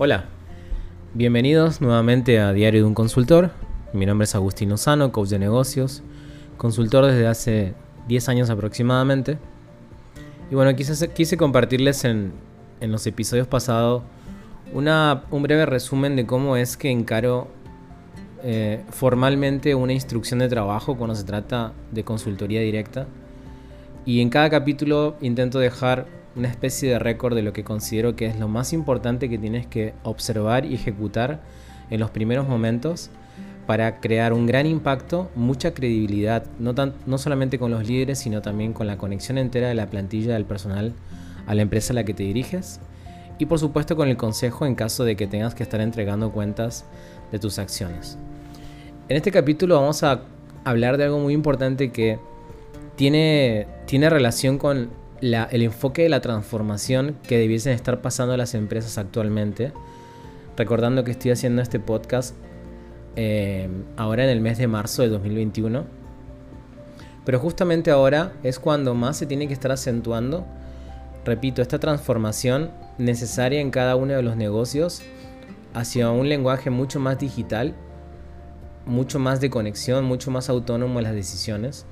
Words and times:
Hola, 0.00 0.26
bienvenidos 1.12 1.80
nuevamente 1.80 2.38
a 2.38 2.52
Diario 2.52 2.82
de 2.82 2.86
un 2.86 2.94
Consultor. 2.94 3.50
Mi 3.92 4.06
nombre 4.06 4.26
es 4.26 4.34
Agustín 4.36 4.78
Sano, 4.78 5.10
coach 5.10 5.30
de 5.30 5.40
negocios, 5.40 6.04
consultor 6.56 7.06
desde 7.06 7.26
hace 7.26 7.74
10 8.06 8.28
años 8.28 8.48
aproximadamente. 8.48 9.38
Y 10.52 10.54
bueno, 10.54 10.76
quise, 10.76 11.36
compartirles 11.36 12.04
en, 12.04 12.32
los 12.80 13.08
episodios 13.08 13.48
pasados 13.48 14.04
un 14.72 15.42
breve 15.42 15.66
resumen 15.66 16.14
de 16.14 16.26
cómo 16.26 16.56
es 16.56 16.76
que 16.76 16.92
encaro 16.92 17.48
eh, 18.44 18.84
formalmente 18.90 19.74
una 19.74 19.94
instrucción 19.94 20.38
de 20.38 20.48
trabajo 20.48 20.96
cuando 20.96 21.16
se 21.16 21.24
trata 21.24 21.72
de 21.90 22.04
consultoría 22.04 22.60
directa. 22.60 23.08
Y 24.06 24.20
en 24.20 24.30
cada 24.30 24.48
capítulo 24.48 25.16
intento 25.20 25.58
dejar 25.58 26.17
una 26.38 26.48
especie 26.48 26.90
de 26.90 26.98
récord 27.00 27.34
de 27.34 27.42
lo 27.42 27.52
que 27.52 27.64
considero 27.64 28.14
que 28.14 28.26
es 28.26 28.38
lo 28.38 28.46
más 28.46 28.72
importante 28.72 29.28
que 29.28 29.38
tienes 29.38 29.66
que 29.66 29.92
observar 30.04 30.64
y 30.64 30.74
ejecutar 30.74 31.40
en 31.90 31.98
los 31.98 32.10
primeros 32.10 32.48
momentos 32.48 33.10
para 33.66 34.00
crear 34.00 34.32
un 34.32 34.46
gran 34.46 34.64
impacto, 34.64 35.30
mucha 35.34 35.74
credibilidad, 35.74 36.44
no, 36.58 36.74
tan, 36.74 36.94
no 37.06 37.18
solamente 37.18 37.58
con 37.58 37.70
los 37.70 37.86
líderes, 37.86 38.20
sino 38.20 38.40
también 38.40 38.72
con 38.72 38.86
la 38.86 38.96
conexión 38.96 39.36
entera 39.36 39.68
de 39.68 39.74
la 39.74 39.90
plantilla 39.90 40.34
del 40.34 40.44
personal 40.44 40.94
a 41.46 41.54
la 41.54 41.62
empresa 41.62 41.92
a 41.92 41.94
la 41.94 42.04
que 42.04 42.14
te 42.14 42.22
diriges 42.22 42.80
y 43.38 43.46
por 43.46 43.58
supuesto 43.58 43.96
con 43.96 44.08
el 44.08 44.16
consejo 44.16 44.64
en 44.64 44.74
caso 44.74 45.04
de 45.04 45.16
que 45.16 45.26
tengas 45.26 45.54
que 45.54 45.64
estar 45.64 45.80
entregando 45.80 46.30
cuentas 46.30 46.84
de 47.32 47.38
tus 47.40 47.58
acciones. 47.58 48.16
En 49.08 49.16
este 49.16 49.32
capítulo 49.32 49.74
vamos 49.80 50.04
a 50.04 50.22
hablar 50.64 50.98
de 50.98 51.04
algo 51.04 51.18
muy 51.18 51.34
importante 51.34 51.90
que 51.90 52.18
tiene, 52.96 53.66
tiene 53.86 54.08
relación 54.08 54.58
con 54.58 54.90
el 55.20 55.62
enfoque 55.62 56.02
de 56.02 56.08
la 56.08 56.20
transformación 56.20 57.16
que 57.26 57.38
debiesen 57.38 57.72
estar 57.72 58.00
pasando 58.00 58.36
las 58.36 58.54
empresas 58.54 58.98
actualmente. 58.98 59.72
Recordando 60.56 61.04
que 61.04 61.12
estoy 61.12 61.30
haciendo 61.30 61.62
este 61.62 61.80
podcast 61.80 62.34
eh, 63.16 63.68
ahora 63.96 64.24
en 64.24 64.30
el 64.30 64.40
mes 64.40 64.58
de 64.58 64.66
marzo 64.66 65.02
de 65.02 65.08
2021. 65.08 65.84
Pero 67.24 67.40
justamente 67.40 67.90
ahora 67.90 68.32
es 68.42 68.58
cuando 68.58 68.94
más 68.94 69.16
se 69.16 69.26
tiene 69.26 69.48
que 69.48 69.54
estar 69.54 69.70
acentuando, 69.70 70.46
repito, 71.24 71.60
esta 71.60 71.78
transformación 71.78 72.70
necesaria 72.96 73.60
en 73.60 73.70
cada 73.70 73.96
uno 73.96 74.14
de 74.14 74.22
los 74.22 74.36
negocios 74.36 75.02
hacia 75.74 76.10
un 76.10 76.28
lenguaje 76.28 76.70
mucho 76.70 77.00
más 77.00 77.18
digital, 77.18 77.74
mucho 78.86 79.18
más 79.18 79.40
de 79.40 79.50
conexión, 79.50 80.04
mucho 80.04 80.30
más 80.30 80.48
autónomo 80.48 80.98
en 80.98 81.04
las 81.04 81.14
decisiones. 81.14 81.84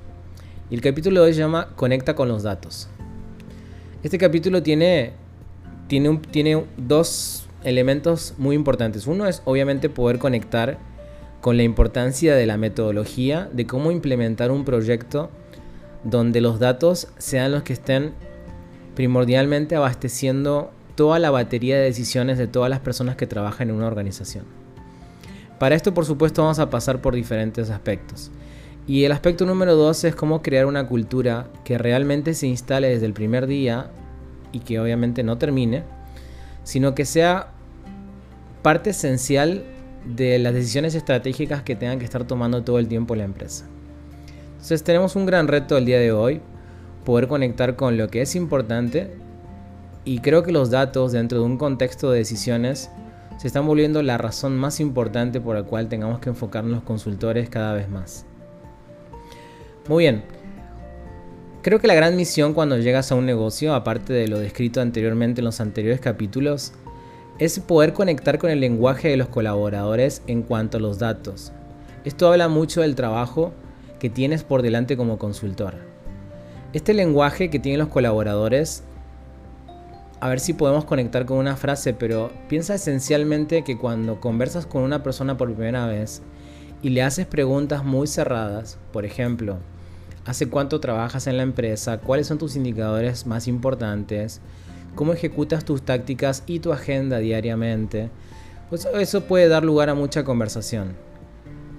Y 0.70 0.74
el 0.74 0.80
capítulo 0.80 1.20
de 1.20 1.26
hoy 1.26 1.34
se 1.34 1.40
llama 1.40 1.68
Conecta 1.76 2.14
con 2.14 2.28
los 2.28 2.42
datos. 2.42 2.88
Este 4.02 4.18
capítulo 4.18 4.62
tiene, 4.62 5.12
tiene, 5.88 6.20
tiene 6.30 6.64
dos 6.76 7.48
elementos 7.64 8.34
muy 8.36 8.54
importantes. 8.54 9.06
Uno 9.06 9.26
es 9.26 9.42
obviamente 9.44 9.88
poder 9.88 10.18
conectar 10.18 10.78
con 11.40 11.56
la 11.56 11.62
importancia 11.62 12.34
de 12.34 12.46
la 12.46 12.56
metodología, 12.56 13.48
de 13.52 13.66
cómo 13.66 13.90
implementar 13.90 14.50
un 14.50 14.64
proyecto 14.64 15.30
donde 16.04 16.40
los 16.40 16.60
datos 16.60 17.08
sean 17.18 17.52
los 17.52 17.62
que 17.62 17.72
estén 17.72 18.12
primordialmente 18.94 19.76
abasteciendo 19.76 20.70
toda 20.94 21.18
la 21.18 21.30
batería 21.30 21.76
de 21.76 21.84
decisiones 21.84 22.38
de 22.38 22.46
todas 22.46 22.70
las 22.70 22.80
personas 22.80 23.16
que 23.16 23.26
trabajan 23.26 23.70
en 23.70 23.76
una 23.76 23.86
organización. 23.86 24.44
Para 25.58 25.74
esto, 25.74 25.94
por 25.94 26.04
supuesto, 26.04 26.42
vamos 26.42 26.58
a 26.58 26.70
pasar 26.70 27.00
por 27.00 27.14
diferentes 27.14 27.70
aspectos. 27.70 28.30
Y 28.86 29.04
el 29.04 29.12
aspecto 29.12 29.46
número 29.46 29.74
dos 29.74 30.04
es 30.04 30.14
cómo 30.14 30.42
crear 30.42 30.66
una 30.66 30.86
cultura 30.86 31.48
que 31.64 31.76
realmente 31.76 32.34
se 32.34 32.46
instale 32.46 32.88
desde 32.88 33.06
el 33.06 33.14
primer 33.14 33.48
día 33.48 33.90
y 34.52 34.60
que 34.60 34.78
obviamente 34.78 35.24
no 35.24 35.38
termine, 35.38 35.82
sino 36.62 36.94
que 36.94 37.04
sea 37.04 37.48
parte 38.62 38.90
esencial 38.90 39.64
de 40.04 40.38
las 40.38 40.54
decisiones 40.54 40.94
estratégicas 40.94 41.62
que 41.62 41.74
tengan 41.74 41.98
que 41.98 42.04
estar 42.04 42.24
tomando 42.26 42.62
todo 42.62 42.78
el 42.78 42.86
tiempo 42.86 43.16
la 43.16 43.24
empresa. 43.24 43.66
Entonces 44.52 44.84
tenemos 44.84 45.16
un 45.16 45.26
gran 45.26 45.48
reto 45.48 45.76
el 45.76 45.84
día 45.84 45.98
de 45.98 46.12
hoy, 46.12 46.40
poder 47.04 47.26
conectar 47.26 47.76
con 47.76 47.96
lo 47.96 48.08
que 48.08 48.22
es 48.22 48.36
importante 48.36 49.16
y 50.04 50.20
creo 50.20 50.44
que 50.44 50.52
los 50.52 50.70
datos 50.70 51.12
dentro 51.12 51.40
de 51.40 51.44
un 51.44 51.58
contexto 51.58 52.10
de 52.10 52.18
decisiones 52.18 52.90
se 53.38 53.48
están 53.48 53.66
volviendo 53.66 54.02
la 54.02 54.16
razón 54.18 54.56
más 54.56 54.78
importante 54.78 55.40
por 55.40 55.56
la 55.56 55.64
cual 55.64 55.88
tengamos 55.88 56.20
que 56.20 56.30
enfocarnos 56.30 56.72
los 56.72 56.82
consultores 56.82 57.48
cada 57.48 57.72
vez 57.72 57.88
más. 57.88 58.25
Muy 59.88 60.04
bien. 60.04 60.24
Creo 61.62 61.80
que 61.80 61.86
la 61.86 61.94
gran 61.94 62.16
misión 62.16 62.54
cuando 62.54 62.78
llegas 62.78 63.10
a 63.10 63.14
un 63.14 63.26
negocio, 63.26 63.74
aparte 63.74 64.12
de 64.12 64.28
lo 64.28 64.38
descrito 64.38 64.80
anteriormente 64.80 65.40
en 65.40 65.44
los 65.44 65.60
anteriores 65.60 66.00
capítulos, 66.00 66.72
es 67.38 67.60
poder 67.60 67.92
conectar 67.92 68.38
con 68.38 68.50
el 68.50 68.60
lenguaje 68.60 69.08
de 69.08 69.16
los 69.16 69.28
colaboradores 69.28 70.22
en 70.26 70.42
cuanto 70.42 70.78
a 70.78 70.80
los 70.80 70.98
datos. 70.98 71.52
Esto 72.04 72.30
habla 72.30 72.48
mucho 72.48 72.80
del 72.80 72.94
trabajo 72.94 73.52
que 73.98 74.10
tienes 74.10 74.44
por 74.44 74.62
delante 74.62 74.96
como 74.96 75.18
consultor. 75.18 75.74
Este 76.72 76.94
lenguaje 76.94 77.50
que 77.50 77.58
tienen 77.58 77.80
los 77.80 77.88
colaboradores, 77.88 78.84
a 80.20 80.28
ver 80.28 80.40
si 80.40 80.52
podemos 80.52 80.84
conectar 80.84 81.26
con 81.26 81.38
una 81.38 81.56
frase, 81.56 81.94
pero 81.94 82.30
piensa 82.48 82.74
esencialmente 82.74 83.64
que 83.64 83.76
cuando 83.76 84.20
conversas 84.20 84.66
con 84.66 84.82
una 84.82 85.02
persona 85.02 85.36
por 85.36 85.52
primera 85.52 85.86
vez 85.86 86.22
y 86.82 86.90
le 86.90 87.02
haces 87.02 87.26
preguntas 87.26 87.84
muy 87.84 88.06
cerradas, 88.06 88.78
por 88.92 89.04
ejemplo, 89.04 89.58
¿Hace 90.26 90.48
cuánto 90.48 90.80
trabajas 90.80 91.28
en 91.28 91.36
la 91.36 91.44
empresa? 91.44 91.98
¿Cuáles 91.98 92.26
son 92.26 92.38
tus 92.38 92.56
indicadores 92.56 93.28
más 93.28 93.46
importantes? 93.46 94.40
¿Cómo 94.96 95.12
ejecutas 95.12 95.64
tus 95.64 95.82
tácticas 95.82 96.42
y 96.48 96.58
tu 96.58 96.72
agenda 96.72 97.18
diariamente? 97.18 98.10
Pues 98.68 98.88
eso 98.98 99.20
puede 99.20 99.46
dar 99.46 99.64
lugar 99.64 99.88
a 99.88 99.94
mucha 99.94 100.24
conversación. 100.24 100.94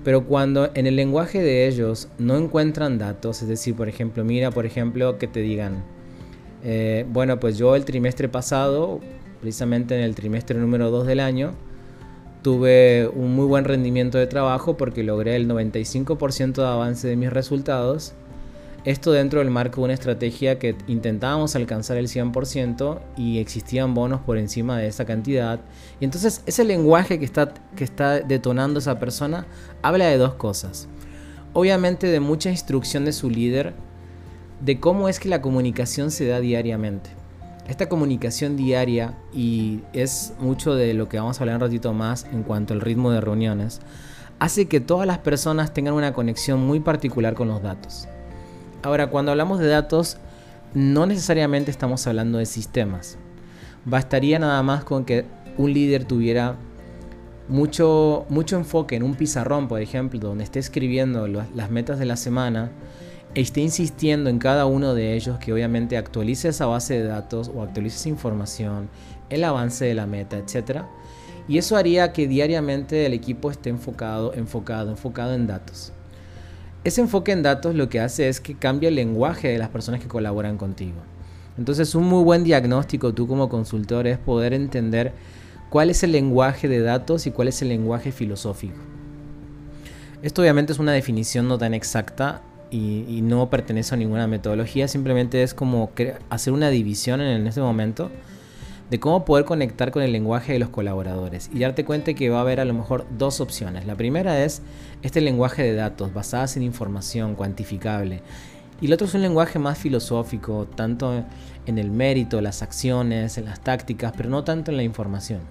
Pero 0.06 0.24
cuando 0.24 0.70
en 0.76 0.88
el 0.88 0.96
lenguaje 0.96 1.42
de 1.42 1.68
ellos 1.68 2.08
no 2.20 2.38
encuentran 2.38 2.98
datos, 2.98 3.42
es 3.42 3.50
decir, 3.50 3.76
por 3.76 3.90
ejemplo, 3.90 4.24
mira, 4.24 4.50
por 4.50 4.66
ejemplo, 4.66 5.18
que 5.18 5.28
te 5.28 5.42
digan, 5.42 5.84
eh, 6.64 7.06
bueno, 7.12 7.42
pues 7.42 7.58
yo 7.58 7.76
el 7.76 7.84
trimestre 7.84 8.30
pasado, 8.30 9.02
precisamente 9.42 9.94
en 9.94 10.04
el 10.04 10.16
trimestre 10.16 10.58
número 10.58 10.90
2 10.90 11.06
del 11.06 11.20
año, 11.20 11.52
tuve 12.44 13.10
un 13.14 13.36
muy 13.36 13.46
buen 13.46 13.66
rendimiento 13.66 14.18
de 14.18 14.28
trabajo 14.28 14.78
porque 14.78 15.04
logré 15.04 15.36
el 15.36 15.50
95% 15.50 16.54
de 16.54 16.66
avance 16.66 17.10
de 17.10 17.18
mis 17.18 17.30
resultados 17.30 18.14
esto 18.88 19.12
dentro 19.12 19.40
del 19.40 19.52
marco 19.52 19.82
de 19.82 19.86
una 19.86 19.94
estrategia 19.94 20.60
que 20.60 20.78
intentábamos 20.88 21.58
alcanzar 21.58 21.98
el 21.98 22.08
100% 22.08 23.02
y 23.18 23.40
existían 23.40 23.94
bonos 23.94 24.22
por 24.22 24.38
encima 24.38 24.78
de 24.78 24.88
esa 24.88 25.04
cantidad. 25.04 25.60
Y 26.00 26.06
entonces 26.06 26.42
ese 26.46 26.64
lenguaje 26.64 27.20
que 27.20 27.26
está, 27.26 27.54
que 27.76 27.84
está 27.84 28.22
detonando 28.22 28.80
esa 28.80 28.98
persona 28.98 29.46
habla 29.82 30.06
de 30.06 30.18
dos 30.18 30.36
cosas. 30.36 30.88
Obviamente 31.52 32.08
de 32.08 32.22
mucha 32.22 32.50
instrucción 32.50 33.04
de 33.04 33.12
su 33.12 33.30
líder, 33.30 33.74
de 34.62 34.80
cómo 34.80 35.10
es 35.10 35.20
que 35.20 35.28
la 35.28 35.42
comunicación 35.42 36.10
se 36.10 36.26
da 36.26 36.40
diariamente. 36.40 37.10
Esta 37.68 37.90
comunicación 37.90 38.56
diaria, 38.56 39.18
y 39.34 39.82
es 39.92 40.32
mucho 40.40 40.76
de 40.76 40.94
lo 40.94 41.10
que 41.10 41.20
vamos 41.20 41.42
a 41.42 41.44
hablar 41.44 41.58
un 41.58 41.62
ratito 41.64 41.92
más 41.92 42.26
en 42.32 42.44
cuanto 42.44 42.74
al 42.74 42.80
ritmo 42.80 43.12
de 43.12 43.20
reuniones, 43.20 43.82
hace 44.40 44.70
que 44.70 44.80
todas 44.80 45.06
las 45.06 45.18
personas 45.18 45.74
tengan 45.74 45.94
una 45.94 46.14
conexión 46.14 46.66
muy 46.66 46.80
particular 46.80 47.34
con 47.34 47.50
los 47.50 47.62
datos. 47.62 48.08
Ahora, 48.84 49.08
cuando 49.08 49.32
hablamos 49.32 49.60
de 49.60 49.68
datos, 49.68 50.18
no 50.74 51.06
necesariamente 51.06 51.72
estamos 51.72 52.06
hablando 52.08 52.38
de 52.38 52.46
sistemas. 52.46 53.18
Bastaría 53.86 54.38
nada 54.40 54.62
más 54.64 54.84
con 54.84 55.06
que 55.06 55.26
un 55.58 55.74
líder 55.74 56.06
tuviera 56.06 56.56
mucho, 57.48 58.26
mucho 58.30 58.58
enfoque 58.58 58.96
en 58.96 59.04
un 59.04 59.16
pizarrón, 59.16 59.68
por 59.68 59.82
ejemplo, 59.82 60.20
donde 60.20 60.44
esté 60.44 60.60
escribiendo 60.60 61.28
las 61.28 61.72
metas 61.72 62.00
de 62.00 62.06
la 62.06 62.18
semana 62.18 62.72
e 63.34 63.42
esté 63.42 63.62
insistiendo 63.62 64.30
en 64.30 64.40
cada 64.40 64.66
uno 64.66 64.94
de 64.94 65.16
ellos 65.16 65.40
que 65.40 65.54
obviamente 65.54 65.98
actualice 65.98 66.50
esa 66.50 66.66
base 66.66 66.96
de 66.96 67.08
datos 67.08 67.52
o 67.54 67.62
actualice 67.62 67.98
esa 67.98 68.10
información, 68.10 68.90
el 69.30 69.44
avance 69.44 69.86
de 69.86 69.94
la 69.94 70.06
meta, 70.06 70.38
etc. 70.38 70.82
Y 71.48 71.58
eso 71.58 71.78
haría 71.78 72.14
que 72.14 72.28
diariamente 72.28 73.06
el 73.06 73.14
equipo 73.14 73.50
esté 73.50 73.70
enfocado, 73.70 74.34
enfocado, 74.34 74.92
enfocado 74.92 75.34
en 75.34 75.48
datos. 75.48 75.94
Ese 76.84 77.02
enfoque 77.02 77.32
en 77.32 77.44
datos 77.44 77.76
lo 77.76 77.90
que 77.90 78.00
hace 78.00 78.30
es 78.30 78.40
que 78.40 78.56
cambia 78.56 78.90
el 78.90 78.96
lenguaje 78.96 79.50
de 79.50 79.58
las 79.58 79.70
personas 79.70 80.00
que 80.00 80.08
colaboran 80.08 80.58
contigo. 80.58 80.98
Entonces 81.58 81.96
un 81.96 82.06
muy 82.06 82.24
buen 82.24 82.44
diagnóstico 82.44 83.14
tú 83.14 83.28
como 83.28 83.50
consultor 83.50 84.08
es 84.08 84.18
poder 84.18 84.54
entender 84.54 85.14
cuál 85.70 85.90
es 85.90 86.04
el 86.04 86.12
lenguaje 86.12 86.68
de 86.68 86.80
datos 86.80 87.28
y 87.28 87.32
cuál 87.32 87.48
es 87.48 87.62
el 87.62 87.70
lenguaje 87.70 88.12
filosófico. 88.12 88.78
Esto 90.22 90.42
obviamente 90.42 90.74
es 90.74 90.80
una 90.80 90.94
definición 90.94 91.48
no 91.48 91.58
tan 91.58 91.74
exacta 91.74 92.42
y, 92.70 93.22
no 93.22 93.50
pertenece 93.50 93.96
a 93.96 93.98
ninguna 93.98 94.28
metodología, 94.28 94.88
simplemente 94.88 95.44
es 95.44 95.54
como 95.54 95.92
hacer 96.30 96.54
una 96.54 96.70
división 96.70 97.22
en 97.22 97.48
este 97.48 97.62
momento 97.62 98.12
de 98.90 99.00
cómo 99.00 99.26
poder 99.26 99.46
conectar 99.46 99.92
con 99.92 100.02
el 100.02 100.12
lenguaje 100.12 100.54
de 100.54 100.60
los 100.60 100.70
colaboradores 100.70 101.50
y 101.54 101.60
darte 101.60 101.84
cuenta 101.84 102.14
que 102.14 102.30
va 102.30 102.38
a 102.38 102.42
haber 102.42 102.60
a 102.60 102.66
lo 102.66 102.74
mejor 102.74 103.06
dos 103.18 103.42
opciones. 103.42 103.86
La 103.86 103.96
primera 103.96 104.44
es 104.44 104.62
este 105.02 105.22
lenguaje 105.22 105.64
de 105.64 105.74
datos 105.74 106.14
basadas 106.14 106.56
en 106.58 106.64
información 106.64 107.36
cuantificable 107.36 108.22
y 108.80 108.86
el 108.86 108.94
otro 108.94 109.08
es 109.08 109.14
un 109.14 109.22
lenguaje 109.22 109.60
más 109.60 109.78
filosófico, 109.78 110.68
tanto 110.76 111.24
en 111.66 111.78
el 111.78 111.90
mérito, 111.90 112.40
las 112.42 112.62
acciones, 112.62 113.38
en 113.38 113.46
las 113.46 113.60
tácticas, 113.60 114.14
pero 114.16 114.30
no 114.30 114.44
tanto 114.44 114.72
en 114.72 114.78
la 114.78 114.84
información. 114.84 115.42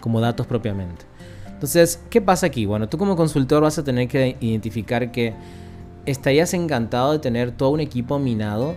como 0.00 0.20
datos 0.20 0.46
propiamente. 0.46 1.06
Entonces, 1.48 1.98
¿qué 2.10 2.20
pasa 2.20 2.46
aquí? 2.46 2.66
Bueno, 2.66 2.90
tú 2.90 2.98
como 2.98 3.16
consultor 3.16 3.62
vas 3.62 3.78
a 3.78 3.84
tener 3.84 4.06
que 4.06 4.36
identificar 4.40 5.10
que 5.10 5.32
estarías 6.04 6.52
encantado 6.52 7.12
de 7.12 7.20
tener 7.20 7.52
todo 7.52 7.70
un 7.70 7.80
equipo 7.80 8.18
minado 8.18 8.76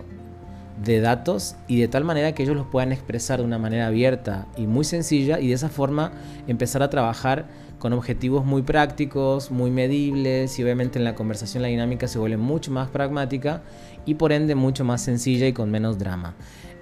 de 0.84 1.00
datos 1.00 1.56
y 1.66 1.80
de 1.80 1.88
tal 1.88 2.04
manera 2.04 2.32
que 2.32 2.42
ellos 2.42 2.56
los 2.56 2.66
puedan 2.66 2.92
expresar 2.92 3.40
de 3.40 3.44
una 3.44 3.58
manera 3.58 3.88
abierta 3.88 4.46
y 4.56 4.66
muy 4.66 4.84
sencilla 4.84 5.40
y 5.40 5.48
de 5.48 5.54
esa 5.54 5.68
forma 5.68 6.12
empezar 6.46 6.82
a 6.82 6.90
trabajar 6.90 7.46
con 7.78 7.92
objetivos 7.92 8.44
muy 8.44 8.62
prácticos, 8.62 9.50
muy 9.50 9.70
medibles 9.70 10.58
y 10.58 10.62
obviamente 10.62 10.98
en 10.98 11.04
la 11.04 11.14
conversación 11.14 11.62
la 11.62 11.68
dinámica 11.68 12.08
se 12.08 12.18
vuelve 12.18 12.36
mucho 12.36 12.70
más 12.70 12.88
pragmática 12.88 13.62
y 14.04 14.14
por 14.14 14.32
ende 14.32 14.54
mucho 14.54 14.84
más 14.84 15.02
sencilla 15.02 15.46
y 15.46 15.52
con 15.52 15.70
menos 15.70 15.98
drama. 15.98 16.34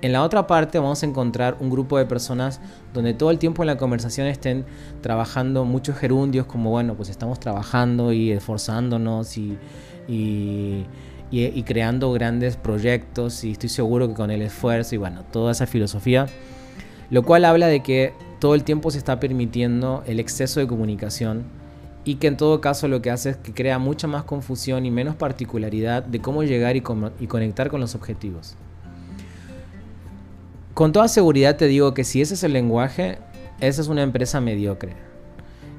En 0.03 0.13
la 0.13 0.23
otra 0.23 0.47
parte 0.47 0.79
vamos 0.79 1.03
a 1.03 1.07
encontrar 1.07 1.57
un 1.61 1.71
grupo 1.71 1.97
de 1.99 2.05
personas 2.05 2.61
donde 2.93 3.15
todo 3.15 3.31
el 3.31 3.39
tiempo 3.39 3.63
en 3.63 3.69
la 3.69 3.77
conversación 3.77 4.27
estén 4.27 4.67
trabajando 5.01 5.65
muchos 5.65 5.97
gerundios 5.97 6.47
como 6.47 6.71
bueno 6.71 6.95
pues 6.95 7.09
estamos 7.09 7.41
trabajando 7.41 8.13
y 8.13 8.31
esforzándonos 8.31 9.39
y, 9.39 9.59
y 10.07 10.85
y, 11.31 11.63
creando 11.65 12.13
grandes 12.13 12.57
proyectos 12.57 13.43
y 13.45 13.53
estoy 13.53 13.69
seguro 13.69 14.09
que 14.09 14.15
con 14.15 14.31
el 14.31 14.43
esfuerzo 14.43 14.95
y 14.95 14.99
bueno, 14.99 15.25
toda 15.33 15.53
esa 15.53 15.67
filosofía, 15.67 16.27
lo 17.11 17.23
cual 17.25 17.45
habla 17.45 17.67
de 17.67 17.83
que 17.83 18.13
todo 18.39 18.55
el 18.55 18.65
tiempo 18.65 18.91
se 18.91 18.99
está 18.99 19.19
permitiendo 19.19 20.05
el 20.07 20.21
exceso 20.21 20.61
de 20.61 20.67
comunicación 20.67 21.45
y 22.05 22.17
que 22.17 22.29
en 22.29 22.37
todo 22.37 22.61
caso 22.61 22.87
lo 22.87 23.03
que 23.03 23.11
hace 23.11 23.31
es 23.31 23.37
que 23.37 23.53
crea 23.53 23.79
mucha 23.79 24.07
más 24.07 24.23
confusión 24.23 24.87
y 24.87 24.91
menos 24.91 25.17
particularidad 25.17 26.05
de 26.05 26.21
cómo 26.21 26.45
llegar 26.45 26.77
y, 26.77 26.83
y 27.21 27.27
conectar 27.27 27.71
con 27.71 27.81
los 27.81 27.95
objetivos. 27.97 28.55
Con 30.75 30.93
toda 30.93 31.09
seguridad 31.09 31.57
te 31.57 31.67
digo 31.67 31.95
que 31.95 32.05
si 32.05 32.21
ese 32.21 32.35
es 32.35 32.45
el 32.45 32.53
lenguaje, 32.53 33.19
esa 33.61 33.81
es 33.81 33.89
una 33.89 34.03
empresa 34.03 34.41
mediocre 34.41 35.07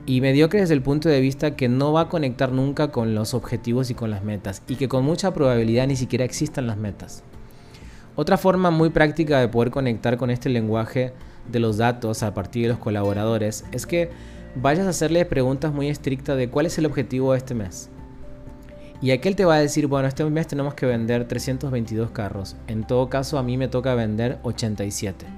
y 0.07 0.21
mediocre 0.21 0.61
desde 0.61 0.73
el 0.73 0.81
punto 0.81 1.09
de 1.09 1.19
vista 1.19 1.57
que 1.57 1.67
no 1.67 1.91
va 1.91 2.01
a 2.01 2.09
conectar 2.09 2.53
nunca 2.53 2.87
con 2.87 3.13
los 3.13 3.33
objetivos 3.33 3.91
y 3.91 3.93
con 3.93 4.09
las 4.09 4.23
metas 4.23 4.63
y 4.67 4.77
que 4.77 4.87
con 4.87 5.03
mucha 5.03 5.33
probabilidad 5.33 5.85
ni 5.85 5.97
siquiera 5.97 6.23
existan 6.23 6.65
las 6.65 6.77
metas. 6.77 7.23
Otra 8.15 8.37
forma 8.37 8.71
muy 8.71 8.89
práctica 8.89 9.39
de 9.39 9.49
poder 9.49 9.69
conectar 9.69 10.15
con 10.15 10.31
este 10.31 10.47
lenguaje 10.47 11.11
de 11.51 11.59
los 11.59 11.75
datos 11.75 12.23
a 12.23 12.33
partir 12.33 12.63
de 12.63 12.69
los 12.69 12.79
colaboradores 12.79 13.65
es 13.73 13.85
que 13.85 14.09
vayas 14.55 14.87
a 14.87 14.91
hacerle 14.91 15.25
preguntas 15.25 15.73
muy 15.73 15.89
estrictas 15.89 16.37
de 16.37 16.49
cuál 16.49 16.67
es 16.67 16.77
el 16.77 16.85
objetivo 16.85 17.33
de 17.33 17.39
este 17.39 17.53
mes. 17.53 17.89
Y 19.01 19.11
aquel 19.11 19.35
te 19.35 19.45
va 19.45 19.55
a 19.55 19.59
decir, 19.59 19.87
bueno, 19.87 20.07
este 20.07 20.23
mes 20.23 20.47
tenemos 20.47 20.73
que 20.73 20.85
vender 20.85 21.27
322 21.27 22.11
carros. 22.11 22.55
En 22.67 22.87
todo 22.87 23.09
caso, 23.09 23.37
a 23.37 23.43
mí 23.43 23.57
me 23.57 23.67
toca 23.67 23.93
vender 23.93 24.39
87 24.41 25.36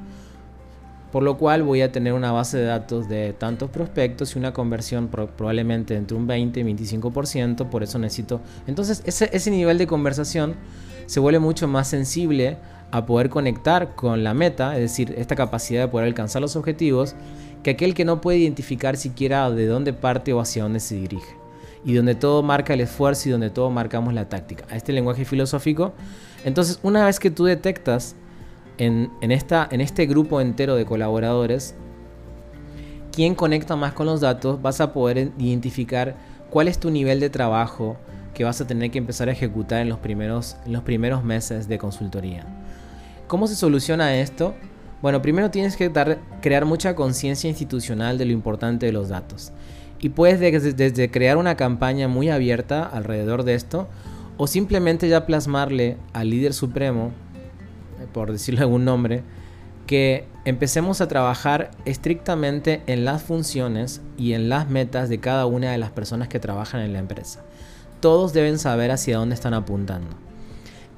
por 1.12 1.24
lo 1.24 1.38
cual 1.38 1.64
voy 1.64 1.82
a 1.82 1.92
tener 1.92 2.14
una 2.14 2.32
base 2.32 2.58
de 2.58 2.66
datos 2.66 3.10
de 3.10 3.34
tantos 3.34 3.70
prospectos 3.70 4.36
y 4.36 4.40
una 4.40 4.54
conversión 4.54 5.08
probablemente 5.08 5.96
entre 5.96 6.16
un 6.16 6.28
20 6.28 6.60
y 6.60 6.64
25%, 6.64 7.70
por 7.70 7.84
eso 7.84 7.98
necesito... 8.00 8.42
Entonces 8.68 9.02
ese, 9.06 9.30
ese 9.34 9.52
nivel 9.52 9.78
de 9.78 9.88
conversación 9.88 10.56
se 11.08 11.20
vuelve 11.20 11.40
mucho 11.40 11.68
más 11.68 11.88
sensible 11.88 12.58
a 12.92 13.06
poder 13.06 13.30
conectar 13.30 13.96
con 13.96 14.24
la 14.24 14.34
meta, 14.34 14.76
es 14.76 14.82
decir, 14.82 15.14
esta 15.18 15.36
capacidad 15.36 15.82
de 15.82 15.88
poder 15.88 16.08
alcanzar 16.08 16.42
los 16.42 16.56
objetivos, 16.56 17.16
que 17.64 17.72
aquel 17.72 17.94
que 17.94 18.06
no 18.06 18.22
puede 18.22 18.38
identificar 18.38 18.98
siquiera 18.98 19.50
de 19.52 19.66
dónde 19.66 19.94
parte 19.94 20.34
o 20.34 20.40
hacia 20.40 20.64
dónde 20.64 20.80
se 20.80 20.96
dirige. 20.96 21.36
Y 21.86 21.94
donde 21.94 22.16
todo 22.16 22.44
marca 22.44 22.74
el 22.74 22.82
esfuerzo 22.82 23.30
y 23.30 23.32
donde 23.32 23.50
todo 23.50 23.70
marcamos 23.70 24.14
la 24.14 24.28
táctica. 24.28 24.66
A 24.70 24.76
este 24.76 24.92
lenguaje 24.92 25.26
filosófico. 25.26 25.94
Entonces, 26.44 26.80
una 26.84 27.06
vez 27.06 27.20
que 27.20 27.32
tú 27.32 27.46
detectas 27.46 28.16
en, 28.80 29.32
esta, 29.32 29.68
en 29.70 29.82
este 29.82 30.06
grupo 30.06 30.42
entero 30.42 30.76
de 30.76 30.86
colaboradores, 30.86 31.76
quién 33.12 33.36
conecta 33.36 33.76
más 33.76 33.94
con 33.94 34.06
los 34.06 34.22
datos, 34.22 34.62
vas 34.62 34.80
a 34.80 34.94
poder 34.94 35.32
identificar 35.38 36.16
cuál 36.50 36.70
es 36.70 36.80
tu 36.80 36.90
nivel 36.90 37.20
de 37.20 37.30
trabajo 37.30 37.98
que 38.34 38.46
vas 38.46 38.62
a 38.62 38.68
tener 38.68 38.90
que 38.90 38.98
empezar 38.98 39.28
a 39.28 39.34
ejecutar 39.34 39.82
en 39.82 39.90
los 39.90 40.00
primeros, 40.00 40.56
en 40.66 40.72
los 40.72 40.84
primeros 40.84 41.24
meses 41.24 41.68
de 41.68 41.78
consultoría. 41.78 42.46
¿Cómo 43.28 43.48
se 43.48 43.56
soluciona 43.56 44.16
esto? 44.16 44.56
Bueno, 45.02 45.22
primero 45.22 45.52
tienes 45.52 45.76
que 45.76 45.92
crear 46.42 46.66
mucha 46.66 46.96
conciencia 46.96 47.50
institucional 47.50 48.18
de 48.18 48.26
lo 48.26 48.32
importante 48.32 48.86
de 48.86 48.94
los 48.94 49.10
datos. 49.10 49.52
Y 50.00 50.10
puedes 50.10 50.40
desde 50.78 51.12
crear 51.12 51.36
una 51.36 51.56
campaña 51.56 52.08
muy 52.08 52.30
abierta 52.30 52.86
alrededor 52.86 53.44
de 53.44 53.56
esto, 53.56 53.90
o 54.38 54.48
simplemente 54.48 55.10
ya 55.10 55.26
plasmarle 55.26 55.98
al 56.14 56.30
líder 56.30 56.54
supremo 56.54 57.12
por 58.14 58.32
decirlo 58.32 58.60
de 58.60 58.64
algún 58.66 58.86
nombre, 58.86 59.24
que 59.88 60.28
empecemos 60.46 61.02
a 61.02 61.08
trabajar 61.08 61.72
estrictamente 61.86 62.84
en 62.86 63.06
las 63.06 63.24
funciones 63.24 64.02
y 64.18 64.34
en 64.34 64.48
las 64.48 64.70
metas 64.70 65.10
de 65.10 65.20
cada 65.20 65.46
una 65.46 65.72
de 65.72 65.78
las 65.78 65.92
personas 65.92 66.28
que 66.28 66.40
trabajan 66.40 66.82
en 66.82 66.94
la 66.94 67.00
empresa. 67.00 67.44
Todos 68.00 68.32
deben 68.34 68.60
saber 68.60 68.92
hacia 68.92 69.18
dónde 69.18 69.36
están 69.36 69.54
apuntando. 69.54 70.16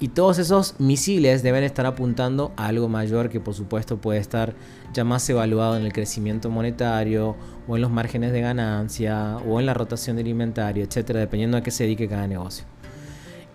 Y 0.01 0.09
todos 0.09 0.39
esos 0.39 0.79
misiles 0.79 1.43
deben 1.43 1.63
estar 1.63 1.85
apuntando 1.85 2.51
a 2.57 2.65
algo 2.65 2.89
mayor 2.89 3.29
que 3.29 3.39
por 3.39 3.53
supuesto 3.53 4.01
puede 4.01 4.19
estar 4.19 4.55
ya 4.93 5.03
más 5.03 5.29
evaluado 5.29 5.77
en 5.77 5.85
el 5.85 5.93
crecimiento 5.93 6.49
monetario 6.49 7.35
o 7.67 7.75
en 7.75 7.83
los 7.83 7.91
márgenes 7.91 8.31
de 8.33 8.41
ganancia 8.41 9.37
o 9.47 9.59
en 9.59 9.67
la 9.67 9.75
rotación 9.75 10.17
de 10.17 10.27
inventario, 10.27 10.83
etcétera, 10.83 11.19
dependiendo 11.19 11.55
a 11.55 11.61
qué 11.61 11.69
se 11.69 11.83
dedique 11.83 12.09
cada 12.09 12.27
negocio. 12.27 12.65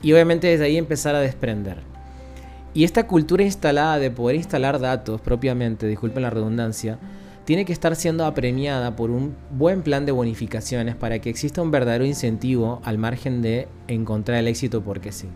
Y 0.03 0.13
obviamente 0.13 0.47
desde 0.47 0.67
ahí 0.67 0.77
empezar 0.77 1.15
a 1.15 1.21
desprender. 1.21 1.96
Y 2.77 2.85
esta 2.85 3.07
cultura 3.07 3.43
instalada 3.43 3.99
de 3.99 4.11
poder 4.11 4.37
instalar 4.37 4.79
datos 4.79 5.23
propiamente, 5.23 5.87
disculpen 5.87 6.23
la 6.23 6.29
redundancia, 6.29 6.99
tiene 7.47 7.65
que 7.65 7.73
estar 7.73 7.97
siendo 7.97 8.27
apremiada 8.27 8.97
por 8.97 9.11
un 9.11 9.35
buen 9.51 9.81
plan 9.81 10.05
de 10.05 10.13
bonificaciones 10.13 10.95
para 10.95 11.19
que 11.19 11.31
exista 11.31 11.63
un 11.63 11.71
verdadero 11.71 12.05
incentivo 12.05 12.83
al 12.85 12.99
margen 12.99 13.41
de 13.41 13.67
encontrar 13.89 14.37
el 14.37 14.47
éxito 14.47 14.85
porque 14.85 15.11
sí. 15.11 15.27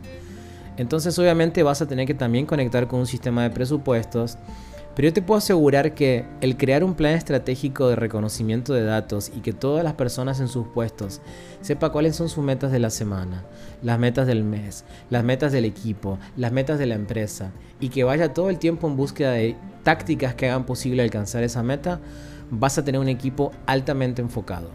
Entonces 0.76 1.18
obviamente 1.18 1.62
vas 1.62 1.80
a 1.80 1.88
tener 1.88 2.06
que 2.06 2.12
también 2.12 2.44
conectar 2.44 2.86
con 2.88 3.00
un 3.00 3.06
sistema 3.06 3.42
de 3.42 3.48
presupuestos 3.48 4.36
pero 4.94 5.08
yo 5.08 5.12
te 5.12 5.22
puedo 5.22 5.38
asegurar 5.38 5.94
que 5.94 6.24
el 6.40 6.56
crear 6.56 6.82
un 6.82 6.94
plan 6.94 7.14
estratégico 7.14 7.88
de 7.88 7.96
reconocimiento 7.96 8.74
de 8.74 8.84
datos 8.84 9.30
y 9.34 9.40
que 9.40 9.52
todas 9.52 9.84
las 9.84 9.94
personas 9.94 10.40
en 10.40 10.48
sus 10.48 10.66
puestos 10.66 11.20
sepa 11.60 11.90
cuáles 11.90 12.16
son 12.16 12.28
sus 12.28 12.44
metas 12.44 12.72
de 12.72 12.80
la 12.80 12.90
semana, 12.90 13.44
las 13.82 13.98
metas 13.98 14.26
del 14.26 14.42
mes, 14.42 14.84
las 15.08 15.22
metas 15.22 15.52
del 15.52 15.64
equipo, 15.64 16.18
las 16.36 16.52
metas 16.52 16.78
de 16.78 16.86
la 16.86 16.96
empresa 16.96 17.52
y 17.78 17.88
que 17.88 18.04
vaya 18.04 18.34
todo 18.34 18.50
el 18.50 18.58
tiempo 18.58 18.88
en 18.88 18.96
búsqueda 18.96 19.32
de 19.32 19.56
tácticas 19.84 20.34
que 20.34 20.48
hagan 20.48 20.66
posible 20.66 21.02
alcanzar 21.02 21.44
esa 21.44 21.62
meta, 21.62 22.00
vas 22.50 22.76
a 22.76 22.84
tener 22.84 23.00
un 23.00 23.08
equipo 23.08 23.52
altamente 23.66 24.22
enfocado. 24.22 24.70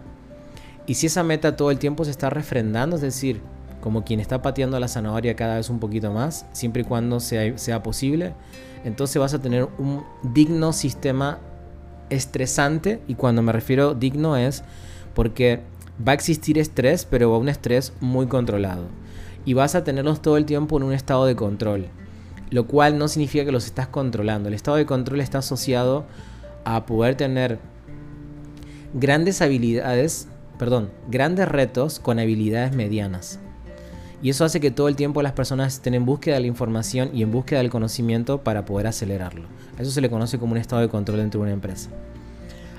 Y 0.87 0.95
si 0.95 1.07
esa 1.07 1.23
meta 1.23 1.55
todo 1.55 1.71
el 1.71 1.79
tiempo 1.79 2.05
se 2.05 2.11
está 2.11 2.29
refrendando, 2.29 2.95
es 2.95 3.01
decir, 3.01 3.41
como 3.81 4.03
quien 4.03 4.19
está 4.19 4.41
pateando 4.41 4.79
la 4.79 4.87
zanahoria 4.87 5.35
cada 5.35 5.57
vez 5.57 5.69
un 5.69 5.79
poquito 5.79 6.11
más, 6.11 6.45
siempre 6.53 6.83
y 6.83 6.85
cuando 6.85 7.19
sea, 7.19 7.57
sea 7.57 7.83
posible, 7.83 8.33
entonces 8.85 9.19
vas 9.19 9.33
a 9.33 9.41
tener 9.41 9.67
un 9.79 10.03
digno 10.21 10.71
sistema 10.71 11.39
estresante 12.11 13.01
y 13.07 13.15
cuando 13.15 13.41
me 13.41 13.51
refiero 13.51 13.95
digno 13.95 14.37
es 14.37 14.63
porque 15.15 15.61
va 16.07 16.11
a 16.11 16.15
existir 16.15 16.59
estrés, 16.59 17.05
pero 17.05 17.31
va 17.31 17.39
un 17.39 17.49
estrés 17.49 17.93
muy 17.99 18.27
controlado. 18.27 18.83
Y 19.43 19.53
vas 19.53 19.73
a 19.73 19.83
tenerlos 19.83 20.21
todo 20.21 20.37
el 20.37 20.45
tiempo 20.45 20.77
en 20.77 20.83
un 20.83 20.93
estado 20.93 21.25
de 21.25 21.35
control, 21.35 21.87
lo 22.51 22.67
cual 22.67 22.97
no 22.97 23.07
significa 23.07 23.43
que 23.43 23.51
los 23.51 23.65
estás 23.65 23.87
controlando. 23.87 24.49
El 24.49 24.55
estado 24.55 24.77
de 24.77 24.85
control 24.85 25.19
está 25.19 25.39
asociado 25.39 26.05
a 26.63 26.85
poder 26.85 27.15
tener 27.15 27.59
grandes 28.93 29.41
habilidades, 29.41 30.27
perdón, 30.59 30.91
grandes 31.09 31.47
retos 31.47 31.99
con 31.99 32.19
habilidades 32.19 32.75
medianas. 32.75 33.39
Y 34.25 34.29
eso 34.31 34.43
hace 34.43 34.59
que 34.59 34.71
todo 34.71 34.87
el 34.87 34.95
tiempo 34.95 35.21
las 35.21 35.33
personas 35.33 35.75
estén 35.75 35.93
en 35.93 36.03
búsqueda 36.03 36.33
de 36.33 36.41
la 36.41 36.47
información 36.47 37.11
y 37.13 37.21
en 37.21 37.31
búsqueda 37.31 37.59
del 37.59 37.69
conocimiento 37.69 38.39
para 38.39 38.65
poder 38.65 38.87
acelerarlo. 38.87 39.43
eso 39.77 39.91
se 39.91 40.01
le 40.01 40.09
conoce 40.09 40.39
como 40.39 40.53
un 40.53 40.57
estado 40.57 40.81
de 40.81 40.89
control 40.89 41.19
dentro 41.19 41.39
de 41.39 41.43
una 41.43 41.53
empresa. 41.53 41.91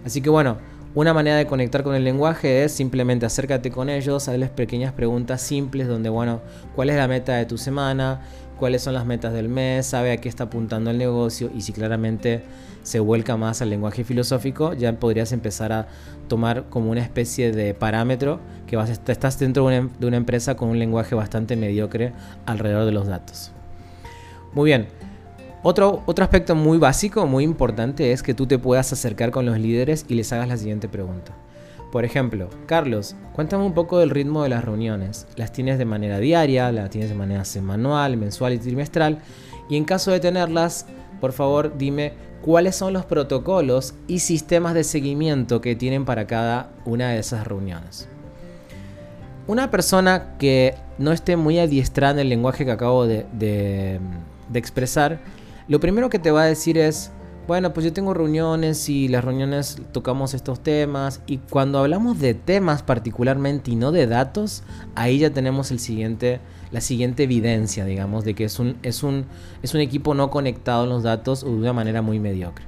Así 0.05 0.21
que 0.21 0.29
bueno, 0.29 0.59
una 0.97 1.13
manera 1.13 1.37
de 1.37 1.47
conectar 1.47 1.83
con 1.83 1.95
el 1.95 2.05
lenguaje 2.05 2.65
es 2.65 2.73
simplemente 2.73 3.27
acércate 3.27 3.71
con 3.71 3.91
ellos, 3.91 4.29
hazles 4.29 4.49
pequeñas 4.49 4.95
preguntas 4.95 5.43
simples 5.43 5.89
donde, 5.89 6.09
bueno, 6.09 6.41
¿cuál 6.75 6.89
es 6.89 6.97
la 6.97 7.07
meta 7.07 7.37
de 7.37 7.45
tu 7.45 7.59
semana? 7.59 8.23
¿Cuáles 8.59 8.81
son 8.81 8.95
las 8.95 9.05
metas 9.05 9.35
del 9.35 9.51
mes? 9.51 9.85
¿Sabe 9.85 10.11
a 10.13 10.17
qué 10.17 10.31
está 10.31 10.45
apuntando 10.45 10.91
el 10.91 10.97
negocio? 10.97 11.51
Y 11.55 11.61
si 11.61 11.75
claramente 11.75 12.45
se 12.83 12.99
vuelca 12.99 13.37
más 13.37 13.61
al 13.61 13.69
lenguaje 13.69 14.05
filosófico, 14.05 14.73
ya 14.73 14.91
podrías 14.95 15.33
empezar 15.33 15.71
a 15.71 15.87
tomar 16.29 16.65
como 16.71 16.91
una 16.91 17.03
especie 17.03 17.53
de 17.53 17.75
parámetro 17.75 18.41
que 18.67 18.77
vas, 18.77 18.89
estás 18.89 19.39
dentro 19.39 19.69
de 19.69 19.79
una, 19.81 19.91
de 19.99 20.07
una 20.07 20.17
empresa 20.17 20.57
con 20.57 20.71
un 20.71 20.79
lenguaje 20.79 21.15
bastante 21.15 21.57
mediocre 21.57 22.15
alrededor 22.47 22.87
de 22.87 22.93
los 22.93 23.07
datos. 23.07 23.53
Muy 24.55 24.71
bien, 24.71 24.87
otro, 25.67 26.05
otro 26.07 26.25
aspecto 26.25 26.55
muy 26.55 26.79
básico, 26.79 27.27
muy 27.27 27.43
importante, 27.43 28.13
es 28.13 28.23
que 28.23 28.35
tú 28.35 28.47
te 28.47 28.57
puedas 28.57 28.93
acercar 28.93 29.33
con 29.33 29.47
los 29.47 29.59
líderes 29.59 30.07
y 30.09 30.15
les 30.15 30.33
hagas 30.33 30.47
la 30.47 30.57
siguiente 30.57 30.89
pregunta. 30.89 31.33
Por 31.91 32.05
ejemplo, 32.05 32.49
Carlos, 32.67 33.17
cuéntame 33.33 33.65
un 33.65 33.75
poco 33.75 33.99
del 33.99 34.11
ritmo 34.11 34.45
de 34.45 34.49
las 34.49 34.65
reuniones. 34.65 35.27
¿Las 35.35 35.51
tienes 35.51 35.79
de 35.79 35.85
manera 35.85 36.21
diaria? 36.21 36.71
¿Las 36.71 36.91
tienes 36.91 37.11
de 37.11 37.17
manera 37.17 37.45
semanal, 37.45 38.17
mensual 38.17 38.53
y 38.53 38.59
trimestral? 38.59 39.19
Y 39.69 39.77
en 39.77 39.85
caso 39.85 40.13
de 40.13 40.21
tenerlas, 40.21 40.87
por 41.21 41.33
favor 41.33 41.77
dime 41.77 42.13
cuáles 42.43 42.77
son 42.77 42.93
los 42.93 43.05
protocolos 43.05 43.95
y 44.07 44.21
sistemas 44.21 44.73
de 44.73 44.85
seguimiento 44.85 45.61
que 45.61 45.75
tienen 45.75 46.05
para 46.05 46.29
cada 46.29 46.71
una 46.85 47.11
de 47.11 47.19
esas 47.19 47.45
reuniones. 47.45 48.09
Una 49.49 49.73
persona 49.73 50.37
que 50.39 50.77
no 50.99 51.11
esté 51.11 51.37
muy 51.37 51.59
adiestrada 51.59 52.13
en 52.13 52.19
el 52.21 52.29
lenguaje 52.29 52.65
que 52.65 52.71
acabo 52.71 53.07
de, 53.07 53.27
de 53.33 53.99
expresar, 54.55 55.19
lo 55.69 55.81
primero 55.81 56.11
que 56.11 56.19
te 56.19 56.31
va 56.31 56.43
a 56.43 56.47
decir 56.47 56.79
es, 56.79 57.11
bueno, 57.47 57.73
pues 57.73 57.85
yo 57.85 57.93
tengo 57.93 58.13
reuniones 58.13 58.89
y 58.89 59.07
las 59.09 59.25
reuniones 59.25 59.79
tocamos 59.93 60.35
estos 60.35 60.61
temas 60.61 61.21
y 61.27 61.39
cuando 61.39 61.79
hablamos 61.79 62.19
de 62.19 62.35
temas 62.35 62.83
particularmente 62.83 63.71
y 63.71 63.77
no 63.77 63.93
de 63.93 64.07
datos, 64.07 64.65
ahí 64.97 65.19
ya 65.19 65.31
tenemos 65.31 65.71
el 65.71 65.79
siguiente, 65.79 66.41
la 66.73 66.81
siguiente 66.81 67.23
evidencia, 67.23 67.85
digamos, 67.85 68.25
de 68.25 68.35
que 68.35 68.45
es 68.45 68.59
un, 68.59 68.77
es 68.83 69.03
un, 69.03 69.27
es 69.63 69.75
un 69.75 69.81
equipo 69.81 70.15
no 70.15 70.31
conectado 70.31 70.85
en 70.85 70.91
los 70.91 71.05
datos 71.05 71.45
o 71.45 71.51
de 71.51 71.57
una 71.57 71.73
manera 71.73 72.03
muy 72.03 72.19
mediocre. 72.19 72.65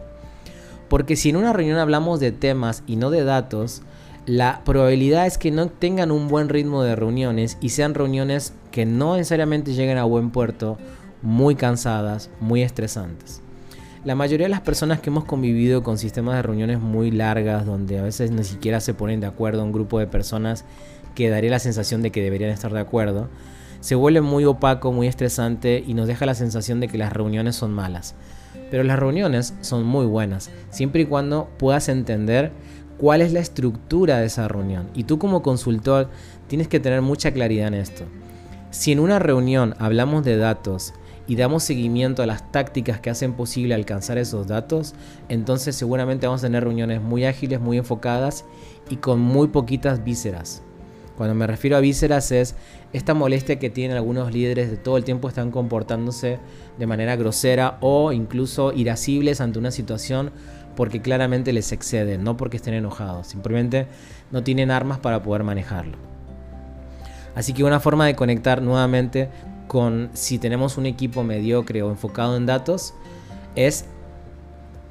Porque 0.89 1.17
si 1.17 1.31
en 1.31 1.37
una 1.37 1.53
reunión 1.53 1.79
hablamos 1.79 2.21
de 2.21 2.33
temas 2.33 2.83
y 2.87 2.97
no 2.97 3.11
de 3.11 3.25
datos, 3.25 3.83
la 4.27 4.63
probabilidad 4.65 5.27
es 5.27 5.39
que 5.39 5.51
no 5.51 5.69
tengan 5.69 6.11
un 6.11 6.29
buen 6.29 6.49
ritmo 6.49 6.83
de 6.83 6.95
reuniones 6.95 7.59
y 7.61 7.71
sean 7.71 7.95
reuniones 7.95 8.53
que 8.71 8.87
no 8.87 9.17
necesariamente 9.17 9.73
lleguen 9.73 9.99
a 9.99 10.05
buen 10.05 10.31
puerto, 10.31 10.79
muy 11.23 11.55
cansadas, 11.55 12.31
muy 12.41 12.63
estresantes. 12.63 13.43
La 14.05 14.15
mayoría 14.15 14.47
de 14.47 14.51
las 14.51 14.61
personas 14.61 15.01
que 15.01 15.11
hemos 15.11 15.25
convivido 15.25 15.83
con 15.83 15.99
sistemas 15.99 16.37
de 16.37 16.43
reuniones 16.43 16.81
muy 16.81 17.11
largas, 17.11 17.67
donde 17.67 17.99
a 17.99 18.03
veces 18.03 18.31
ni 18.31 18.45
siquiera 18.45 18.81
se 18.81 18.95
ponen 18.95 19.21
de 19.21 19.27
acuerdo 19.27 19.65
un 19.65 19.73
grupo 19.73 19.99
de 19.99 20.07
personas 20.07 20.65
que 21.15 21.29
daría 21.29 21.51
la 21.51 21.59
sensación 21.59 22.01
de 22.01 22.13
que 22.13 22.23
deberían 22.23 22.51
estar 22.51 22.73
de 22.73 22.81
acuerdo, 22.81 23.29
se 23.81 23.95
vuelve 23.95 24.21
muy 24.21 24.45
opaco, 24.45 24.93
muy 24.93 25.07
estresante 25.07 25.83
y 25.87 25.95
nos 25.95 26.07
deja 26.07 26.27
la 26.27 26.35
sensación 26.35 26.81
de 26.81 26.89
que 26.89 26.99
las 26.99 27.13
reuniones 27.13 27.57
son 27.57 27.73
malas. 27.73 28.15
Pero 28.71 28.85
las 28.85 28.99
reuniones 28.99 29.55
son 29.61 29.85
muy 29.85 30.07
buenas, 30.07 30.51
siempre 30.71 31.03
y 31.03 31.07
cuando 31.07 31.49
puedas 31.59 31.89
entender 31.89 32.53
cuál 32.99 33.21
es 33.21 33.33
la 33.33 33.41
estructura 33.41 34.19
de 34.19 34.27
esa 34.27 34.49
reunión. 34.49 34.91
Y 34.95 35.05
tú 35.05 35.19
como 35.19 35.43
consultor 35.43 36.09
tienes 36.49 36.69
que 36.69 36.81
tener 36.81 37.03
mucha 37.03 37.33
claridad 37.33 37.69
en 37.69 37.75
esto. 37.75 38.05
Si 38.71 38.93
en 38.93 39.01
una 39.01 39.19
reunión 39.19 39.75
hablamos 39.79 40.25
de 40.25 40.37
datos, 40.37 40.93
y 41.29 41.37
damos 41.37 41.63
seguimiento 41.63 42.23
a 42.23 42.27
las 42.27 42.51
tácticas 42.51 43.01
que 43.01 43.11
hacen 43.11 43.35
posible 43.35 43.75
alcanzar 43.75 44.19
esos 44.19 44.49
datos, 44.49 44.95
entonces 45.29 45.77
seguramente 45.77 46.27
vamos 46.27 46.43
a 46.43 46.47
tener 46.47 46.65
reuniones 46.65 47.03
muy 47.03 47.27
ágiles, 47.27 47.61
muy 47.61 47.77
enfocadas 47.77 48.47
y 48.89 48.97
con 48.97 49.21
muy 49.21 49.49
poquitas 49.49 50.03
vísceras. 50.03 50.63
Cuando 51.19 51.35
me 51.35 51.47
refiero 51.47 51.77
a 51.77 51.81
vísceras 51.81 52.33
es 52.33 52.55
esta 52.93 53.13
molestia 53.13 53.59
que 53.59 53.69
tienen 53.69 53.97
algunos 53.97 54.33
líderes 54.33 54.71
de 54.71 54.79
todo 54.79 54.97
el 54.97 55.05
tiempo 55.05 55.29
están 55.29 55.51
comportándose 55.51 56.39
de 56.79 56.87
manera 56.87 57.17
grosera 57.17 57.77
o 57.81 58.13
incluso 58.13 58.73
irascibles 58.73 59.41
ante 59.41 59.59
una 59.59 59.71
situación 59.71 60.31
porque 60.77 61.03
claramente 61.03 61.53
les 61.53 61.73
exceden, 61.73 62.25
no 62.25 62.37
porque 62.37 62.57
estén 62.57 62.73
enojados, 62.73 63.27
simplemente 63.27 63.87
no 64.31 64.45
tienen 64.45 64.71
armas 64.71 64.99
para 64.99 65.23
poder 65.23 65.43
manejarlo. 65.43 65.99
Así 67.35 67.53
que 67.53 67.65
una 67.65 67.81
forma 67.81 68.07
de 68.07 68.15
conectar 68.15 68.63
nuevamente 68.63 69.29
con 69.69 70.11
si 70.15 70.39
tenemos 70.39 70.77
un 70.79 70.87
equipo 70.87 71.23
mediocre 71.23 71.83
o 71.83 71.91
enfocado 71.91 72.37
en 72.37 72.47
datos 72.47 72.95
es 73.55 73.85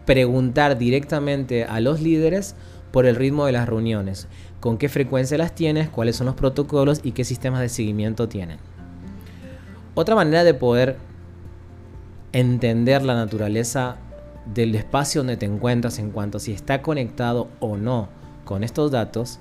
preguntar 0.06 0.78
directamente 0.78 1.66
a 1.66 1.82
los 1.82 2.00
líderes 2.00 2.56
por 2.92 3.06
el 3.06 3.16
ritmo 3.16 3.46
de 3.46 3.52
las 3.52 3.68
reuniones, 3.68 4.28
con 4.62 4.78
qué 4.78 4.88
frecuencia 4.88 5.38
las 5.38 5.54
tienes, 5.54 5.90
cuáles 5.90 6.16
son 6.16 6.28
los 6.28 6.36
protocolos 6.36 7.02
y 7.04 7.12
qué 7.12 7.26
sistemas 7.26 7.60
de 7.60 7.70
seguimiento 7.70 8.30
tienen. 8.30 8.60
Otra 9.96 10.16
manera 10.16 10.44
de 10.44 10.54
poder 10.54 10.98
entender 12.32 13.04
la 13.04 13.16
naturaleza 13.16 13.98
del 14.54 14.76
espacio 14.76 15.22
donde 15.22 15.38
te 15.38 15.46
encuentras 15.46 16.00
en 16.00 16.12
cuanto 16.12 16.38
a 16.38 16.42
si 16.42 16.54
está 16.54 16.82
conectado 16.82 17.50
o 17.60 17.78
no 17.78 18.10
con 18.46 18.64
estos 18.64 18.92
datos 18.92 19.40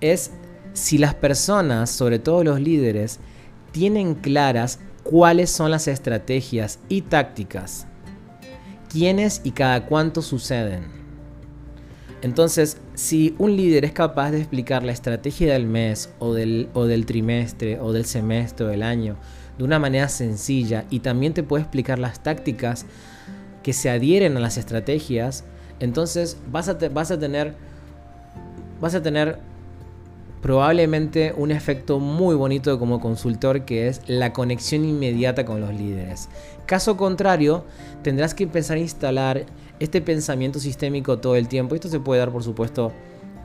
es 0.00 0.32
si 0.74 0.98
las 0.98 1.14
personas, 1.14 1.90
sobre 1.90 2.18
todo 2.18 2.44
los 2.44 2.60
líderes, 2.60 3.20
tienen 3.72 4.14
claras 4.14 4.78
cuáles 5.02 5.50
son 5.50 5.70
las 5.70 5.88
estrategias 5.88 6.78
y 6.88 7.02
tácticas, 7.02 7.86
quiénes 8.90 9.40
y 9.44 9.50
cada 9.50 9.86
cuánto 9.86 10.22
suceden. 10.22 11.02
Entonces, 12.22 12.76
si 12.94 13.34
un 13.38 13.56
líder 13.56 13.84
es 13.84 13.92
capaz 13.92 14.30
de 14.30 14.38
explicar 14.38 14.84
la 14.84 14.92
estrategia 14.92 15.54
del 15.54 15.66
mes 15.66 16.10
o 16.20 16.34
del, 16.34 16.68
o 16.72 16.84
del 16.84 17.04
trimestre 17.04 17.80
o 17.80 17.92
del 17.92 18.04
semestre 18.04 18.66
o 18.66 18.68
del 18.68 18.84
año 18.84 19.16
de 19.58 19.64
una 19.64 19.80
manera 19.80 20.08
sencilla 20.08 20.84
y 20.88 21.00
también 21.00 21.34
te 21.34 21.42
puede 21.42 21.62
explicar 21.62 21.98
las 21.98 22.22
tácticas 22.22 22.86
que 23.64 23.72
se 23.72 23.90
adhieren 23.90 24.36
a 24.36 24.40
las 24.40 24.56
estrategias, 24.56 25.44
entonces 25.80 26.38
vas 26.50 26.68
a, 26.68 26.74
vas 26.88 27.10
a 27.10 27.18
tener 27.18 27.54
vas 28.80 28.94
a 28.94 29.02
tener 29.02 29.38
probablemente 30.42 31.32
un 31.36 31.52
efecto 31.52 32.00
muy 32.00 32.34
bonito 32.34 32.78
como 32.78 33.00
consultor 33.00 33.64
que 33.64 33.86
es 33.86 34.02
la 34.08 34.32
conexión 34.32 34.84
inmediata 34.84 35.46
con 35.46 35.60
los 35.60 35.72
líderes. 35.72 36.28
Caso 36.66 36.96
contrario, 36.96 37.64
tendrás 38.02 38.34
que 38.34 38.42
empezar 38.42 38.76
a 38.76 38.80
instalar 38.80 39.46
este 39.78 40.02
pensamiento 40.02 40.58
sistémico 40.58 41.18
todo 41.18 41.36
el 41.36 41.48
tiempo. 41.48 41.76
Esto 41.76 41.88
se 41.88 42.00
puede 42.00 42.18
dar, 42.18 42.32
por 42.32 42.42
supuesto, 42.42 42.92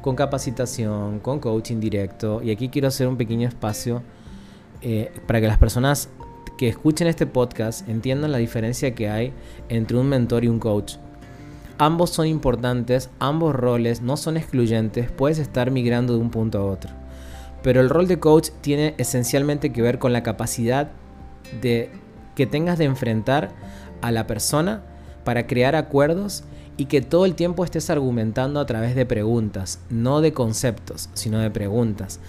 con 0.01 0.16
capacitación, 0.16 1.20
con 1.20 1.39
coaching 1.39 1.80
directo. 1.80 2.42
Y 2.42 2.50
aquí 2.51 2.70
quiero 2.70 2.88
hacer 2.88 3.08
un 3.08 3.16
pequeño 3.16 3.48
espacio 3.48 4.01
eh, 4.82 5.12
para 5.27 5.39
que 5.39 5.48
las 5.48 5.60
personas 5.60 6.10
que 6.58 6.68
escuchen 6.68 7.08
este 7.08 7.27
podcast 7.27 7.88
entiendan 7.88 8.32
la 8.32 8.39
diferencia 8.39 8.96
que 8.96 9.08
hay 9.08 9.34
entre 9.70 9.98
un 9.98 10.10
mentor 10.10 10.44
y 10.44 10.48
un 10.48 10.60
coach. 10.60 10.96
Ambos 11.80 12.10
son 12.10 12.26
importantes, 12.26 13.12
ambos 13.20 13.56
roles 13.56 14.02
no 14.02 14.18
son 14.18 14.36
excluyentes, 14.36 15.12
puedes 15.12 15.38
estar 15.38 15.70
migrando 15.70 16.14
de 16.14 16.20
un 16.20 16.32
punto 16.32 16.58
a 16.58 16.66
otro. 16.66 16.92
Pero 17.62 17.82
el 17.82 17.90
rol 17.90 18.08
de 18.08 18.20
coach 18.20 18.50
tiene 18.62 18.96
esencialmente 18.98 19.72
que 19.72 19.84
ver 19.84 20.00
con 20.00 20.12
la 20.12 20.24
capacidad 20.24 20.90
de 21.62 21.92
que 22.36 22.48
tengas 22.48 22.80
de 22.80 22.86
enfrentar 22.86 23.52
a 24.02 24.12
la 24.12 24.26
persona 24.26 24.82
para 25.24 25.46
crear 25.46 25.76
acuerdos 25.76 26.44
y 26.78 26.86
que 26.86 27.02
todo 27.02 27.26
el 27.26 27.36
tiempo 27.36 27.64
estés 27.64 27.90
argumentando 27.90 28.60
a 28.60 28.66
través 28.66 28.96
de 28.96 29.06
preguntas, 29.06 29.80
no 29.90 30.22
de 30.22 30.34
conceptos, 30.34 31.10
sino 31.14 31.40
de 31.40 31.52
preguntas. 31.52 32.20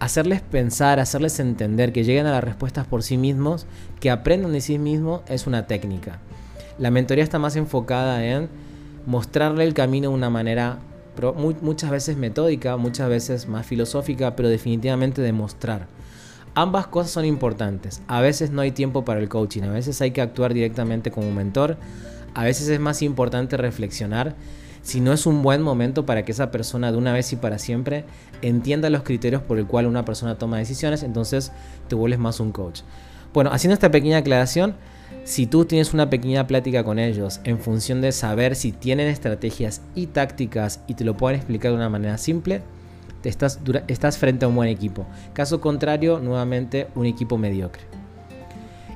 Hacerles 0.00 0.40
pensar, 0.40 0.98
hacerles 0.98 1.38
entender 1.38 1.92
que 1.92 2.04
lleguen 2.04 2.26
a 2.26 2.32
las 2.32 2.44
respuestas 2.44 2.86
por 2.86 3.02
sí 3.02 3.16
mismos, 3.16 3.66
que 4.00 4.10
aprendan 4.10 4.52
de 4.52 4.60
sí 4.60 4.78
mismos, 4.78 5.22
es 5.28 5.46
una 5.46 5.66
técnica. 5.66 6.20
La 6.78 6.90
mentoría 6.92 7.24
está 7.24 7.40
más 7.40 7.56
enfocada 7.56 8.24
en 8.24 8.48
mostrarle 9.06 9.64
el 9.64 9.74
camino 9.74 10.08
de 10.10 10.14
una 10.14 10.30
manera 10.30 10.78
muchas 11.60 11.90
veces 11.90 12.16
metódica, 12.16 12.76
muchas 12.76 13.08
veces 13.08 13.48
más 13.48 13.66
filosófica, 13.66 14.36
pero 14.36 14.48
definitivamente 14.48 15.20
demostrar. 15.20 15.86
Ambas 16.54 16.86
cosas 16.86 17.10
son 17.10 17.24
importantes. 17.24 18.02
A 18.06 18.20
veces 18.20 18.50
no 18.50 18.60
hay 18.62 18.72
tiempo 18.72 19.04
para 19.04 19.20
el 19.20 19.28
coaching, 19.28 19.62
a 19.62 19.72
veces 19.72 20.00
hay 20.00 20.12
que 20.12 20.20
actuar 20.20 20.54
directamente 20.54 21.10
como 21.10 21.30
mentor, 21.32 21.76
a 22.34 22.44
veces 22.44 22.68
es 22.68 22.78
más 22.78 23.02
importante 23.02 23.56
reflexionar 23.56 24.36
si 24.82 25.00
no 25.00 25.12
es 25.12 25.26
un 25.26 25.42
buen 25.42 25.60
momento 25.60 26.06
para 26.06 26.24
que 26.24 26.32
esa 26.32 26.50
persona 26.50 26.92
de 26.92 26.98
una 26.98 27.12
vez 27.12 27.32
y 27.32 27.36
para 27.36 27.58
siempre 27.58 28.04
entienda 28.42 28.88
los 28.90 29.02
criterios 29.02 29.42
por 29.42 29.58
el 29.58 29.66
cual 29.66 29.86
una 29.86 30.04
persona 30.04 30.38
toma 30.38 30.58
decisiones, 30.58 31.02
entonces 31.02 31.52
te 31.88 31.94
vuelves 31.94 32.18
más 32.18 32.40
un 32.40 32.52
coach. 32.52 32.80
Bueno, 33.34 33.50
haciendo 33.52 33.74
esta 33.74 33.90
pequeña 33.90 34.18
aclaración, 34.18 34.76
si 35.28 35.46
tú 35.46 35.66
tienes 35.66 35.92
una 35.92 36.08
pequeña 36.08 36.46
plática 36.46 36.82
con 36.84 36.98
ellos 36.98 37.40
en 37.44 37.58
función 37.58 38.00
de 38.00 38.12
saber 38.12 38.56
si 38.56 38.72
tienen 38.72 39.08
estrategias 39.08 39.82
y 39.94 40.06
tácticas 40.06 40.80
y 40.86 40.94
te 40.94 41.04
lo 41.04 41.18
pueden 41.18 41.36
explicar 41.36 41.70
de 41.70 41.76
una 41.76 41.90
manera 41.90 42.16
simple, 42.16 42.62
te 43.20 43.28
estás, 43.28 43.58
frente 44.16 44.46
a 44.46 44.48
un 44.48 44.54
buen 44.54 44.70
equipo. 44.70 45.06
Caso 45.34 45.60
contrario, 45.60 46.18
nuevamente 46.18 46.88
un 46.94 47.04
equipo 47.04 47.36
mediocre. 47.36 47.82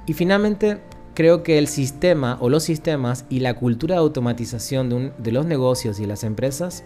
Y 0.06 0.14
finalmente, 0.14 0.78
creo 1.12 1.42
que 1.42 1.58
el 1.58 1.68
sistema 1.68 2.38
o 2.40 2.48
los 2.48 2.62
sistemas 2.62 3.26
y 3.28 3.40
la 3.40 3.52
cultura 3.52 3.96
de 3.96 4.00
automatización 4.00 4.88
de, 4.88 5.12
de 5.18 5.32
los 5.32 5.44
negocios 5.44 6.00
y 6.00 6.06
las 6.06 6.24
empresas 6.24 6.82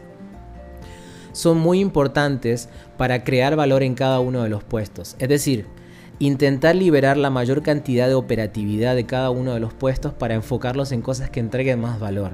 son 1.30 1.58
muy 1.58 1.78
importantes 1.78 2.68
para 2.96 3.22
crear 3.22 3.54
valor 3.54 3.84
en 3.84 3.94
cada 3.94 4.18
uno 4.18 4.42
de 4.42 4.48
los 4.48 4.64
puestos. 4.64 5.14
Es 5.20 5.28
decir, 5.28 5.66
intentar 6.18 6.74
liberar 6.74 7.16
la 7.16 7.30
mayor 7.30 7.62
cantidad 7.62 8.08
de 8.08 8.14
operatividad 8.14 8.94
de 8.94 9.06
cada 9.06 9.30
uno 9.30 9.54
de 9.54 9.60
los 9.60 9.74
puestos 9.74 10.14
para 10.14 10.34
enfocarlos 10.34 10.92
en 10.92 11.02
cosas 11.02 11.30
que 11.30 11.40
entreguen 11.40 11.80
más 11.80 12.00
valor. 12.00 12.32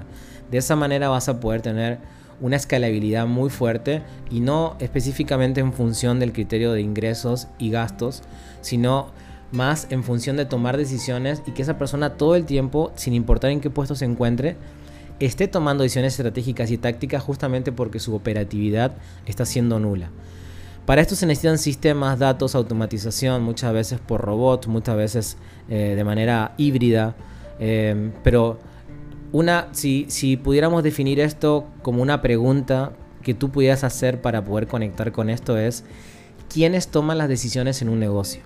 De 0.51 0.57
esa 0.57 0.75
manera 0.75 1.09
vas 1.09 1.29
a 1.29 1.39
poder 1.39 1.61
tener 1.61 1.99
una 2.39 2.55
escalabilidad 2.55 3.27
muy 3.27 3.49
fuerte 3.49 4.01
y 4.29 4.39
no 4.39 4.75
específicamente 4.79 5.61
en 5.61 5.73
función 5.73 6.19
del 6.19 6.33
criterio 6.33 6.71
de 6.71 6.81
ingresos 6.81 7.47
y 7.57 7.69
gastos, 7.69 8.21
sino 8.61 9.11
más 9.51 9.87
en 9.91 10.03
función 10.03 10.35
de 10.35 10.45
tomar 10.45 10.77
decisiones 10.77 11.43
y 11.45 11.51
que 11.51 11.61
esa 11.61 11.77
persona 11.77 12.11
todo 12.11 12.35
el 12.35 12.45
tiempo, 12.45 12.91
sin 12.95 13.13
importar 13.13 13.51
en 13.51 13.61
qué 13.61 13.69
puesto 13.69 13.95
se 13.95 14.05
encuentre, 14.05 14.55
esté 15.19 15.47
tomando 15.47 15.83
decisiones 15.83 16.13
estratégicas 16.13 16.71
y 16.71 16.77
tácticas 16.77 17.23
justamente 17.23 17.71
porque 17.71 17.99
su 17.99 18.15
operatividad 18.15 18.93
está 19.25 19.45
siendo 19.45 19.79
nula. 19.79 20.09
Para 20.85 21.01
esto 21.01 21.15
se 21.15 21.25
necesitan 21.25 21.57
sistemas, 21.57 22.19
datos, 22.19 22.55
automatización, 22.55 23.41
muchas 23.41 23.71
veces 23.71 23.99
por 23.99 24.19
robots, 24.19 24.67
muchas 24.67 24.97
veces 24.97 25.37
eh, 25.69 25.93
de 25.95 26.03
manera 26.03 26.53
híbrida, 26.57 27.15
eh, 27.59 28.11
pero 28.21 28.59
una, 29.31 29.69
si, 29.71 30.05
si 30.09 30.35
pudiéramos 30.35 30.83
definir 30.83 31.21
esto 31.21 31.67
como 31.81 32.01
una 32.01 32.21
pregunta 32.21 32.91
que 33.21 33.33
tú 33.33 33.49
pudieras 33.49 33.85
hacer 33.85 34.21
para 34.21 34.43
poder 34.43 34.67
conectar 34.67 35.13
con 35.13 35.29
esto 35.29 35.57
es, 35.57 35.85
¿quiénes 36.49 36.89
toman 36.89 37.17
las 37.17 37.29
decisiones 37.29 37.81
en 37.81 37.87
un 37.87 37.99
negocio? 37.99 38.41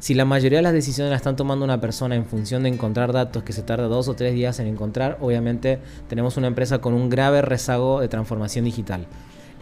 Si 0.00 0.14
la 0.14 0.24
mayoría 0.24 0.58
de 0.58 0.62
las 0.64 0.72
decisiones 0.72 1.10
las 1.10 1.20
están 1.20 1.36
tomando 1.36 1.64
una 1.64 1.80
persona 1.80 2.16
en 2.16 2.26
función 2.26 2.64
de 2.64 2.68
encontrar 2.70 3.12
datos 3.12 3.44
que 3.44 3.52
se 3.52 3.62
tarda 3.62 3.86
dos 3.86 4.08
o 4.08 4.14
tres 4.14 4.34
días 4.34 4.58
en 4.58 4.66
encontrar, 4.66 5.16
obviamente 5.20 5.78
tenemos 6.08 6.36
una 6.36 6.48
empresa 6.48 6.80
con 6.80 6.92
un 6.92 7.08
grave 7.08 7.40
rezago 7.40 8.00
de 8.00 8.08
transformación 8.08 8.64
digital. 8.64 9.06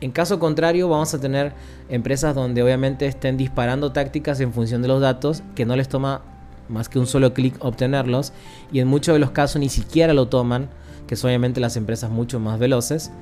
En 0.01 0.11
caso 0.11 0.39
contrario, 0.39 0.89
vamos 0.89 1.15
a 1.15 1.21
tener 1.21 1.53
empresas 1.89 2.35
donde 2.35 2.63
obviamente 2.63 3.07
estén 3.07 3.37
disparando 3.37 3.93
tácticas 3.93 4.41
en 4.41 4.53
función 4.53 4.83
de 4.83 4.89
los 4.89 5.01
datos 5.01 5.43
que 5.55 5.65
no 5.65 5.77
les 5.77 5.89
toma 5.89 6.23
más 6.69 6.89
que 6.89 6.99
un 6.99 7.07
solo 7.07 7.35
clic 7.35 7.57
obtenerlos 7.61 8.33
y 8.73 8.81
en 8.81 8.89
muchos 8.89 9.15
de 9.15 9.19
los 9.19 9.31
casos 9.31 9.61
ni 9.61 9.69
siquiera 9.69 10.15
lo 10.15 10.29
toman, 10.29 10.69
que 11.07 11.17
son 11.17 11.29
obviamente 11.29 11.61
las 11.61 11.77
empresas 11.77 12.11
mucho 12.11 12.41
más 12.41 12.59
veloces 12.59 13.13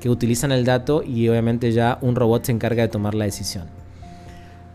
que 0.00 0.08
utilizan 0.08 0.52
el 0.52 0.64
dato 0.64 1.02
y 1.02 1.28
obviamente 1.28 1.72
ya 1.72 1.98
un 2.00 2.16
robot 2.16 2.44
se 2.44 2.52
encarga 2.52 2.82
de 2.82 2.88
tomar 2.88 3.14
la 3.14 3.24
decisión. 3.24 3.81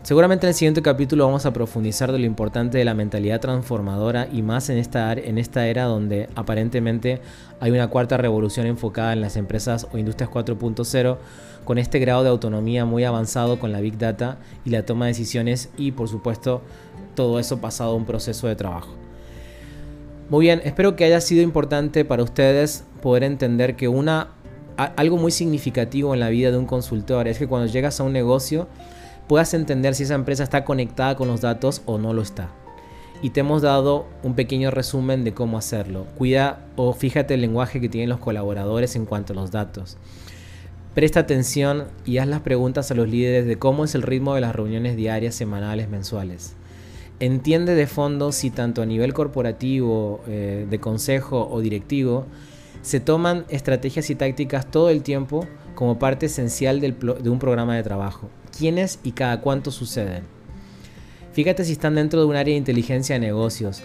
Seguramente 0.02 0.46
en 0.46 0.48
el 0.48 0.54
siguiente 0.54 0.80
capítulo 0.80 1.26
vamos 1.26 1.44
a 1.44 1.52
profundizar 1.52 2.12
de 2.12 2.18
lo 2.18 2.24
importante 2.24 2.78
de 2.78 2.84
la 2.84 2.94
mentalidad 2.94 3.40
transformadora 3.40 4.28
y 4.32 4.42
más 4.42 4.70
en 4.70 4.78
esta, 4.78 5.12
en 5.12 5.38
esta 5.38 5.66
era 5.66 5.84
donde 5.84 6.28
aparentemente 6.34 7.20
hay 7.60 7.72
una 7.72 7.88
cuarta 7.88 8.16
revolución 8.16 8.66
enfocada 8.66 9.12
en 9.12 9.20
las 9.20 9.36
empresas 9.36 9.88
o 9.92 9.98
industrias 9.98 10.30
4.0 10.30 11.18
con 11.64 11.78
este 11.78 11.98
grado 11.98 12.22
de 12.22 12.30
autonomía 12.30 12.84
muy 12.84 13.04
avanzado 13.04 13.58
con 13.58 13.72
la 13.72 13.80
Big 13.80 13.98
Data 13.98 14.38
y 14.64 14.70
la 14.70 14.86
toma 14.86 15.06
de 15.06 15.10
decisiones 15.10 15.68
y 15.76 15.92
por 15.92 16.08
supuesto 16.08 16.62
todo 17.14 17.40
eso 17.40 17.60
pasado 17.60 17.90
a 17.90 17.94
un 17.94 18.06
proceso 18.06 18.46
de 18.46 18.56
trabajo. 18.56 18.94
Muy 20.30 20.46
bien, 20.46 20.62
espero 20.64 20.94
que 20.94 21.04
haya 21.04 21.20
sido 21.20 21.42
importante 21.42 22.04
para 22.04 22.22
ustedes 22.22 22.84
poder 23.02 23.24
entender 23.24 23.76
que 23.76 23.88
una, 23.88 24.28
algo 24.76 25.16
muy 25.16 25.32
significativo 25.32 26.14
en 26.14 26.20
la 26.20 26.28
vida 26.28 26.50
de 26.52 26.56
un 26.56 26.66
consultor 26.66 27.26
es 27.28 27.38
que 27.38 27.48
cuando 27.48 27.66
llegas 27.66 27.98
a 27.98 28.04
un 28.04 28.12
negocio 28.12 28.68
puedas 29.28 29.54
entender 29.54 29.94
si 29.94 30.04
esa 30.04 30.14
empresa 30.14 30.42
está 30.42 30.64
conectada 30.64 31.14
con 31.14 31.28
los 31.28 31.42
datos 31.42 31.82
o 31.86 31.98
no 31.98 32.14
lo 32.14 32.22
está. 32.22 32.50
Y 33.20 33.30
te 33.30 33.40
hemos 33.40 33.62
dado 33.62 34.06
un 34.22 34.34
pequeño 34.34 34.70
resumen 34.70 35.24
de 35.24 35.34
cómo 35.34 35.58
hacerlo. 35.58 36.06
Cuida 36.16 36.66
o 36.76 36.92
fíjate 36.92 37.34
el 37.34 37.40
lenguaje 37.40 37.80
que 37.80 37.88
tienen 37.88 38.08
los 38.08 38.20
colaboradores 38.20 38.96
en 38.96 39.06
cuanto 39.06 39.32
a 39.32 39.36
los 39.36 39.50
datos. 39.50 39.98
Presta 40.94 41.20
atención 41.20 41.84
y 42.04 42.18
haz 42.18 42.26
las 42.26 42.40
preguntas 42.40 42.90
a 42.90 42.94
los 42.94 43.08
líderes 43.08 43.46
de 43.46 43.56
cómo 43.56 43.84
es 43.84 43.94
el 43.94 44.02
ritmo 44.02 44.34
de 44.34 44.40
las 44.40 44.54
reuniones 44.54 44.96
diarias, 44.96 45.34
semanales, 45.34 45.88
mensuales. 45.88 46.54
Entiende 47.20 47.74
de 47.74 47.86
fondo 47.86 48.32
si 48.32 48.50
tanto 48.50 48.82
a 48.82 48.86
nivel 48.86 49.12
corporativo, 49.12 50.20
eh, 50.28 50.66
de 50.68 50.80
consejo 50.80 51.48
o 51.50 51.60
directivo, 51.60 52.26
se 52.82 53.00
toman 53.00 53.44
estrategias 53.48 54.08
y 54.10 54.14
tácticas 54.14 54.70
todo 54.70 54.90
el 54.90 55.02
tiempo 55.02 55.46
como 55.74 55.98
parte 55.98 56.26
esencial 56.26 56.80
de 56.80 57.30
un 57.30 57.38
programa 57.38 57.76
de 57.76 57.82
trabajo. 57.82 58.28
¿Quiénes 58.58 58.98
y 59.04 59.12
cada 59.12 59.40
cuánto 59.40 59.70
suceden? 59.70 60.24
Fíjate 61.32 61.64
si 61.64 61.72
están 61.72 61.94
dentro 61.94 62.18
de 62.18 62.26
un 62.26 62.34
área 62.34 62.52
de 62.52 62.58
inteligencia 62.58 63.14
de 63.14 63.20
negocios. 63.20 63.82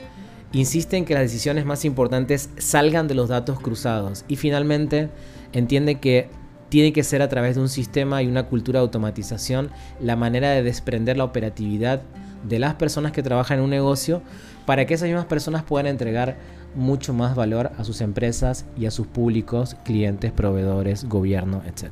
Insiste 0.51 0.97
en 0.97 1.05
que 1.05 1.13
las 1.13 1.21
decisiones 1.21 1.65
más 1.65 1.85
importantes 1.85 2.49
salgan 2.57 3.07
de 3.07 3.13
los 3.13 3.29
datos 3.29 3.59
cruzados. 3.59 4.25
Y 4.27 4.35
finalmente, 4.35 5.09
entiende 5.51 5.99
que 5.99 6.27
tiene 6.69 6.91
que 6.91 7.03
ser 7.03 7.21
a 7.21 7.29
través 7.29 7.53
de 7.53 7.61
un 7.61 7.69
sistema 7.69 8.23
y 8.23 8.27
una 8.27 8.47
cultura 8.47 8.79
de 8.79 8.85
automatización 8.85 9.69
la 9.99 10.15
manera 10.15 10.49
de 10.49 10.63
desprender 10.63 11.17
la 11.17 11.25
operatividad 11.25 12.01
de 12.43 12.57
las 12.57 12.73
personas 12.73 13.11
que 13.11 13.21
trabajan 13.21 13.59
en 13.59 13.65
un 13.65 13.69
negocio 13.69 14.23
para 14.65 14.87
que 14.87 14.95
esas 14.95 15.07
mismas 15.07 15.25
personas 15.25 15.61
puedan 15.61 15.85
entregar 15.85 16.35
mucho 16.73 17.13
más 17.13 17.35
valor 17.35 17.71
a 17.77 17.83
sus 17.83 18.01
empresas 18.01 18.65
y 18.75 18.87
a 18.87 18.91
sus 18.91 19.05
públicos, 19.05 19.75
clientes, 19.85 20.31
proveedores, 20.31 21.05
gobierno, 21.05 21.61
etc. 21.67 21.91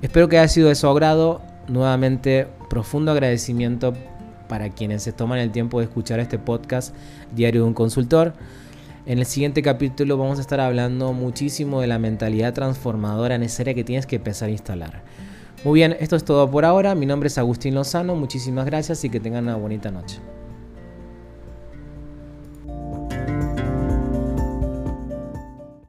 Espero 0.00 0.28
que 0.28 0.38
haya 0.38 0.48
sido 0.48 0.68
de 0.68 0.76
su 0.76 0.86
agrado. 0.86 1.42
Nuevamente, 1.68 2.46
profundo 2.70 3.10
agradecimiento 3.10 3.92
para 4.48 4.70
quienes 4.70 5.02
se 5.02 5.12
toman 5.12 5.40
el 5.40 5.50
tiempo 5.50 5.80
de 5.80 5.86
escuchar 5.86 6.20
este 6.20 6.38
podcast 6.38 6.94
Diario 7.34 7.62
de 7.62 7.66
un 7.68 7.74
Consultor. 7.74 8.34
En 9.04 9.18
el 9.18 9.26
siguiente 9.26 9.62
capítulo 9.62 10.16
vamos 10.16 10.38
a 10.38 10.40
estar 10.42 10.60
hablando 10.60 11.12
muchísimo 11.12 11.80
de 11.80 11.88
la 11.88 11.98
mentalidad 11.98 12.54
transformadora 12.54 13.38
necesaria 13.38 13.74
que 13.74 13.84
tienes 13.84 14.06
que 14.06 14.16
empezar 14.16 14.48
a 14.48 14.52
instalar. 14.52 15.02
Muy 15.64 15.80
bien, 15.80 15.96
esto 15.98 16.14
es 16.14 16.24
todo 16.24 16.48
por 16.50 16.64
ahora. 16.64 16.94
Mi 16.94 17.06
nombre 17.06 17.26
es 17.26 17.38
Agustín 17.38 17.74
Lozano. 17.74 18.14
Muchísimas 18.14 18.66
gracias 18.66 19.04
y 19.04 19.10
que 19.10 19.18
tengan 19.18 19.44
una 19.44 19.56
bonita 19.56 19.90
noche. 19.90 20.20